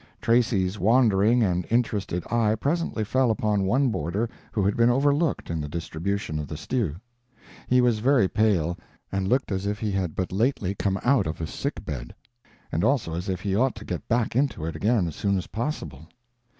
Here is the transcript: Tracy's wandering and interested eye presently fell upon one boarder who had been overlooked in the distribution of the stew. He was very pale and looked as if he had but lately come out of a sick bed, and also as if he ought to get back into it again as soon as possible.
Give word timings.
Tracy's 0.19 0.79
wandering 0.79 1.43
and 1.43 1.67
interested 1.69 2.25
eye 2.33 2.55
presently 2.55 3.03
fell 3.03 3.29
upon 3.29 3.65
one 3.65 3.89
boarder 3.89 4.27
who 4.51 4.65
had 4.65 4.75
been 4.75 4.89
overlooked 4.89 5.51
in 5.51 5.61
the 5.61 5.69
distribution 5.69 6.39
of 6.39 6.47
the 6.47 6.57
stew. 6.57 6.95
He 7.67 7.81
was 7.81 7.99
very 7.99 8.27
pale 8.27 8.79
and 9.11 9.27
looked 9.27 9.51
as 9.51 9.67
if 9.67 9.77
he 9.77 9.91
had 9.91 10.15
but 10.15 10.31
lately 10.31 10.73
come 10.73 10.99
out 11.03 11.27
of 11.27 11.39
a 11.39 11.45
sick 11.45 11.85
bed, 11.85 12.15
and 12.71 12.83
also 12.83 13.13
as 13.13 13.29
if 13.29 13.41
he 13.41 13.55
ought 13.55 13.75
to 13.75 13.85
get 13.85 14.07
back 14.07 14.35
into 14.35 14.65
it 14.65 14.75
again 14.75 15.05
as 15.07 15.15
soon 15.15 15.37
as 15.37 15.45
possible. 15.45 16.07